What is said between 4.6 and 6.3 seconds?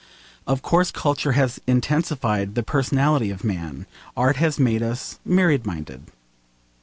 us myriad minded.